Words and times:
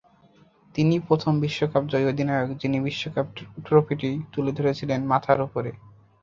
তিনিই 0.75 1.05
প্রথম 1.07 1.33
বিশ্বকাপজয়ী 1.39 2.05
অধিনায়ক, 2.05 2.49
যিনি 2.61 2.77
বিশ্বকাপ 2.79 3.25
ট্রফিটি 3.65 4.09
তুলে 4.33 4.51
ধরেছিলেন 4.51 4.99
মাথার 5.05 5.39
ওপরে। 5.41 5.71